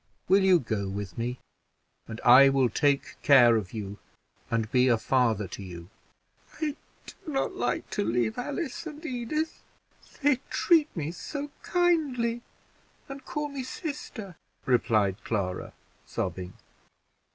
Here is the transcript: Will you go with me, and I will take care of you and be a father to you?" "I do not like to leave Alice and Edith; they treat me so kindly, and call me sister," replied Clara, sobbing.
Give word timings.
Will 0.27 0.43
you 0.43 0.57
go 0.57 0.89
with 0.89 1.15
me, 1.15 1.37
and 2.07 2.19
I 2.21 2.49
will 2.49 2.69
take 2.69 3.21
care 3.21 3.55
of 3.55 3.71
you 3.71 3.99
and 4.49 4.71
be 4.71 4.87
a 4.87 4.97
father 4.97 5.47
to 5.49 5.61
you?" 5.61 5.89
"I 6.59 6.75
do 7.05 7.13
not 7.27 7.53
like 7.55 7.87
to 7.91 8.03
leave 8.03 8.35
Alice 8.35 8.87
and 8.87 9.05
Edith; 9.05 9.61
they 10.23 10.37
treat 10.49 10.89
me 10.97 11.11
so 11.11 11.51
kindly, 11.61 12.41
and 13.07 13.23
call 13.25 13.49
me 13.49 13.61
sister," 13.61 14.37
replied 14.65 15.23
Clara, 15.23 15.71
sobbing. 16.03 16.53